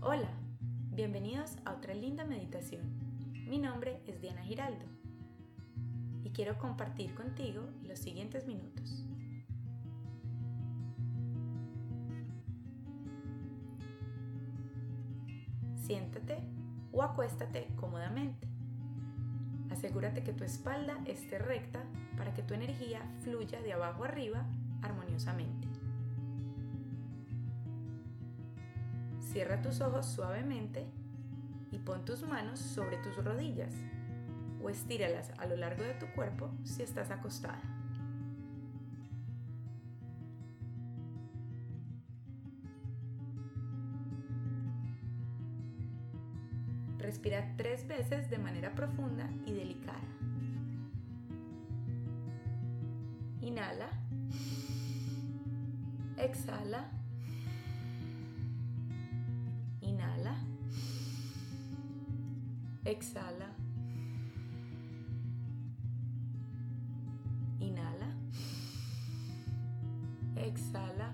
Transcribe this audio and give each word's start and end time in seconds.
Hola, 0.00 0.28
bienvenidos 0.92 1.56
a 1.64 1.72
otra 1.72 1.92
linda 1.92 2.24
meditación. 2.24 2.82
Mi 3.48 3.58
nombre 3.58 4.00
es 4.06 4.20
Diana 4.20 4.42
Giraldo 4.44 4.86
y 6.22 6.30
quiero 6.30 6.56
compartir 6.56 7.16
contigo 7.16 7.64
los 7.82 7.98
siguientes 7.98 8.46
minutos. 8.46 9.04
Siéntate 15.74 16.38
o 16.92 17.02
acuéstate 17.02 17.66
cómodamente. 17.74 18.46
Asegúrate 19.70 20.22
que 20.22 20.32
tu 20.32 20.44
espalda 20.44 20.96
esté 21.06 21.40
recta 21.40 21.84
para 22.16 22.32
que 22.34 22.44
tu 22.44 22.54
energía 22.54 23.02
fluya 23.22 23.60
de 23.62 23.72
abajo 23.72 24.04
arriba 24.04 24.46
armoniosamente. 24.80 25.67
Cierra 29.38 29.62
tus 29.62 29.80
ojos 29.80 30.04
suavemente 30.04 30.84
y 31.70 31.78
pon 31.78 32.04
tus 32.04 32.26
manos 32.26 32.58
sobre 32.58 32.96
tus 32.96 33.14
rodillas 33.24 33.72
o 34.60 34.68
estíralas 34.68 35.30
a 35.38 35.46
lo 35.46 35.54
largo 35.54 35.84
de 35.84 35.94
tu 35.94 36.06
cuerpo 36.08 36.50
si 36.64 36.82
estás 36.82 37.12
acostada. 37.12 37.62
Respira 46.98 47.54
tres 47.56 47.86
veces 47.86 48.28
de 48.30 48.38
manera 48.38 48.74
profunda 48.74 49.30
y 49.46 49.52
delicada. 49.52 50.02
Inhala. 53.40 53.88
Exhala. 56.16 56.97
Exhala. 62.88 63.50
Inhala. 67.60 68.08
Exhala. 70.36 71.12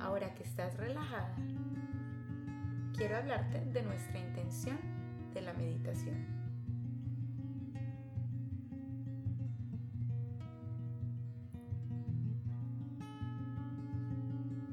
Ahora 0.00 0.34
que 0.34 0.44
estás 0.44 0.78
relajada, 0.78 1.36
quiero 2.96 3.18
hablarte 3.18 3.60
de 3.66 3.82
nuestra 3.82 4.18
intención 4.18 4.78
de 5.34 5.42
la 5.42 5.52
meditación. 5.52 6.24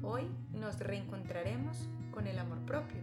Hoy 0.02 0.43
nos 0.64 0.78
reencontraremos 0.78 1.90
con 2.10 2.26
el 2.26 2.38
amor 2.38 2.58
propio. 2.60 3.02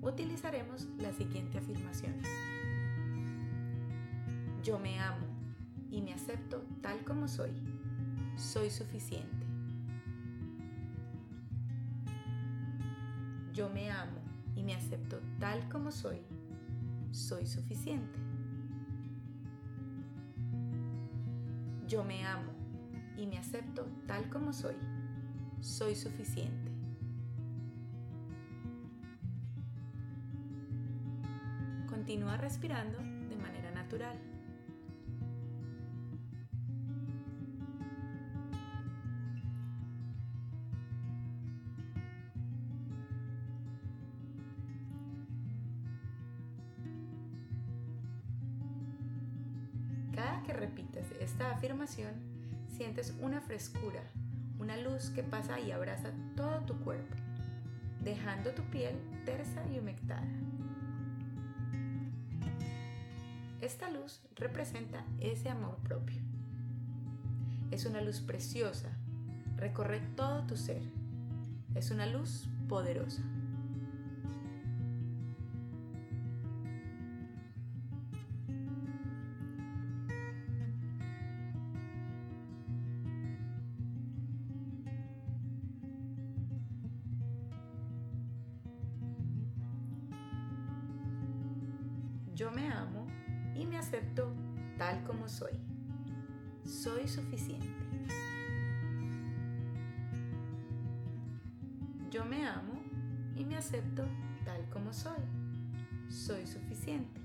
Utilizaremos 0.00 0.86
la 0.98 1.12
siguiente 1.12 1.58
afirmación. 1.58 2.14
Yo 4.62 4.78
me 4.78 5.00
amo 5.00 5.26
y 5.90 6.00
me 6.02 6.14
acepto 6.14 6.62
tal 6.80 7.02
como 7.02 7.26
soy. 7.26 7.50
Soy 8.36 8.70
suficiente. 8.70 9.44
Yo 13.52 13.68
me 13.68 13.90
amo 13.90 14.20
y 14.54 14.62
me 14.62 14.76
acepto 14.76 15.18
tal 15.40 15.68
como 15.68 15.90
soy. 15.90 16.22
Soy 17.10 17.44
suficiente. 17.44 18.20
Yo 21.88 22.04
me 22.04 22.24
amo 22.24 22.52
y 23.18 23.26
me 23.26 23.38
acepto 23.38 23.84
tal 24.06 24.30
como 24.30 24.52
soy 24.52 24.76
soy 25.62 25.94
suficiente. 25.94 26.72
Continúa 31.88 32.36
respirando 32.36 32.98
de 32.98 33.36
manera 33.36 33.70
natural. 33.70 34.18
Cada 50.12 50.42
que 50.42 50.52
repites 50.52 51.06
esta 51.20 51.52
afirmación, 51.52 52.12
sientes 52.68 53.14
una 53.20 53.40
frescura 53.40 54.02
una 54.62 54.76
luz 54.76 55.10
que 55.10 55.24
pasa 55.24 55.58
y 55.58 55.72
abraza 55.72 56.12
todo 56.36 56.60
tu 56.60 56.78
cuerpo, 56.84 57.16
dejando 58.00 58.52
tu 58.52 58.62
piel 58.70 58.94
tersa 59.24 59.60
y 59.68 59.80
humectada. 59.80 60.28
Esta 63.60 63.90
luz 63.90 64.22
representa 64.36 65.04
ese 65.18 65.48
amor 65.48 65.78
propio. 65.78 66.22
Es 67.72 67.86
una 67.86 68.00
luz 68.02 68.20
preciosa, 68.20 68.96
recorre 69.56 70.00
todo 70.14 70.46
tu 70.46 70.56
ser. 70.56 70.82
Es 71.74 71.90
una 71.90 72.06
luz 72.06 72.48
poderosa. 72.68 73.22
Yo 92.34 92.50
me 92.50 92.72
amo 92.72 93.06
y 93.54 93.66
me 93.66 93.76
acepto 93.76 94.32
tal 94.78 95.04
como 95.04 95.28
soy. 95.28 95.52
Soy 96.64 97.06
suficiente. 97.06 97.68
Yo 102.10 102.24
me 102.24 102.46
amo 102.46 102.74
y 103.36 103.44
me 103.44 103.56
acepto 103.56 104.04
tal 104.44 104.68
como 104.70 104.92
soy. 104.92 105.20
Soy 106.08 106.46
suficiente. 106.46 107.20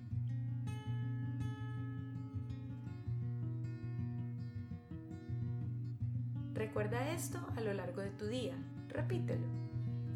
Recuerda 6.53 7.11
esto 7.11 7.39
a 7.55 7.61
lo 7.61 7.73
largo 7.73 8.01
de 8.01 8.11
tu 8.11 8.25
día. 8.25 8.55
Repítelo. 8.89 9.45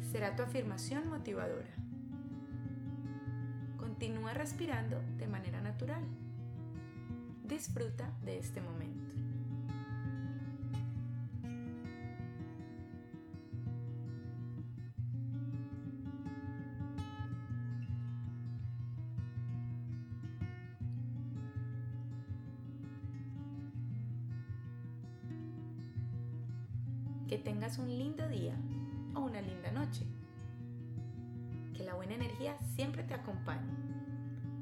Será 0.00 0.36
tu 0.36 0.42
afirmación 0.42 1.08
motivadora. 1.08 1.81
Continúa 4.02 4.34
respirando 4.34 5.00
de 5.16 5.28
manera 5.28 5.60
natural. 5.60 6.02
Disfruta 7.44 8.10
de 8.24 8.36
este 8.36 8.60
momento. 8.60 9.14
Que 27.28 27.38
tengas 27.38 27.78
un 27.78 27.86
lindo 27.86 28.28
día 28.28 28.56
o 29.14 29.20
una 29.20 29.40
linda 29.40 29.70
noche. 29.70 30.04
Que 31.74 31.84
la 31.84 31.94
buena 31.94 32.14
energía 32.14 32.56
siempre 32.76 33.02
te 33.02 33.14
acompañe. 33.14 33.70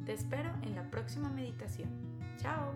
Te 0.07 0.13
espero 0.13 0.51
en 0.63 0.75
la 0.75 0.91
próxima 0.91 1.29
meditación. 1.29 1.91
Chao. 2.39 2.73